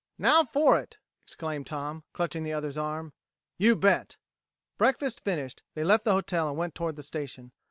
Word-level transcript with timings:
"Now 0.17 0.43
for 0.45 0.79
it!" 0.79 0.97
exclaimed 1.23 1.67
Tom, 1.67 2.03
clutching 2.11 2.41
the 2.41 2.53
other's 2.53 2.75
arm. 2.75 3.13
"You 3.59 3.75
bet!" 3.75 4.17
Breakfast 4.79 5.23
finished, 5.23 5.61
they 5.75 5.83
left 5.83 6.05
the 6.05 6.13
hotel 6.13 6.49
and 6.49 6.57
went 6.57 6.73
toward 6.73 6.95
the 6.95 7.03
station. 7.03 7.51